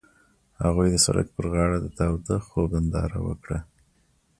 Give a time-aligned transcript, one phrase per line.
[0.63, 3.57] هغوی د سړک پر غاړه د تاوده خوب ننداره وکړه.